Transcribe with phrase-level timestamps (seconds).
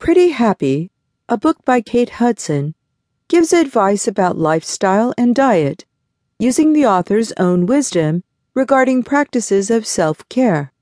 [0.00, 0.90] Pretty Happy,
[1.28, 2.74] a book by Kate Hudson,
[3.28, 5.84] gives advice about lifestyle and diet
[6.38, 8.24] using the author's own wisdom
[8.54, 10.72] regarding practices of self care.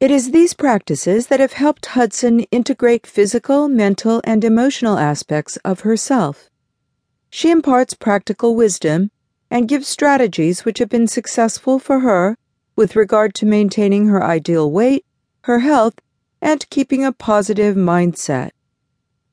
[0.00, 5.80] It is these practices that have helped Hudson integrate physical, mental, and emotional aspects of
[5.80, 6.50] herself.
[7.30, 9.12] She imparts practical wisdom
[9.52, 12.36] and gives strategies which have been successful for her
[12.74, 15.06] with regard to maintaining her ideal weight,
[15.42, 15.94] her health,
[16.42, 18.50] and keeping a positive mindset.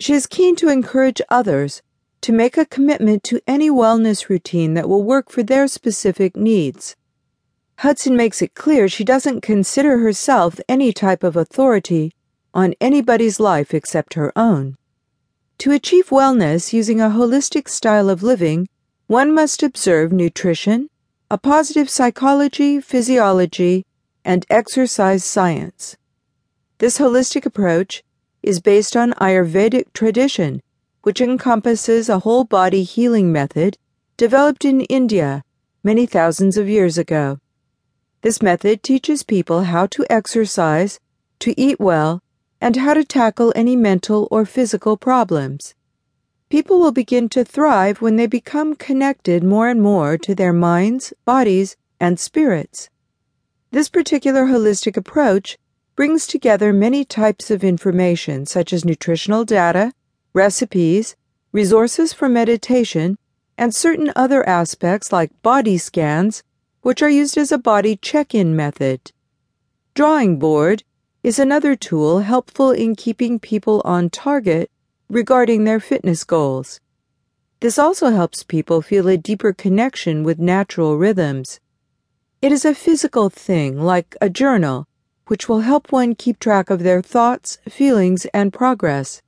[0.01, 1.83] She is keen to encourage others
[2.21, 6.95] to make a commitment to any wellness routine that will work for their specific needs.
[7.77, 12.15] Hudson makes it clear she doesn't consider herself any type of authority
[12.51, 14.75] on anybody's life except her own.
[15.59, 18.69] To achieve wellness using a holistic style of living,
[19.05, 20.89] one must observe nutrition,
[21.29, 23.85] a positive psychology, physiology,
[24.25, 25.95] and exercise science.
[26.79, 28.01] This holistic approach
[28.43, 30.61] is based on Ayurvedic tradition,
[31.03, 33.77] which encompasses a whole body healing method
[34.17, 35.43] developed in India
[35.83, 37.39] many thousands of years ago.
[38.21, 40.99] This method teaches people how to exercise,
[41.39, 42.21] to eat well,
[42.59, 45.73] and how to tackle any mental or physical problems.
[46.49, 51.13] People will begin to thrive when they become connected more and more to their minds,
[51.25, 52.89] bodies, and spirits.
[53.71, 55.57] This particular holistic approach
[56.01, 59.93] brings together many types of information such as nutritional data,
[60.33, 61.15] recipes,
[61.51, 63.15] resources for meditation,
[63.55, 66.41] and certain other aspects like body scans,
[66.81, 69.11] which are used as a body check in method.
[69.93, 70.81] Drawing board
[71.21, 74.71] is another tool helpful in keeping people on target
[75.07, 76.79] regarding their fitness goals.
[77.59, 81.59] This also helps people feel a deeper connection with natural rhythms.
[82.41, 84.87] It is a physical thing like a journal
[85.31, 89.21] which will help one keep track of their thoughts, feelings, and progress.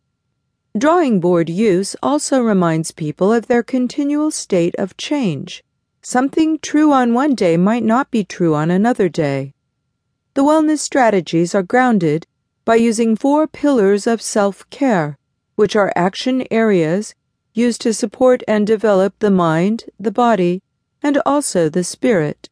[0.77, 5.63] Drawing board use also reminds people of their continual state of change.
[6.01, 9.53] Something true on one day might not be true on another day.
[10.33, 12.27] The wellness strategies are grounded
[12.65, 15.17] by using four pillars of self care,
[15.55, 17.15] which are action areas
[17.53, 20.61] used to support and develop the mind, the body,
[21.01, 22.49] and also the spirit.